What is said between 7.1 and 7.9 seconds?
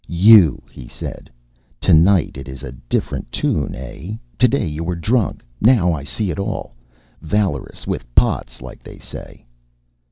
Valorous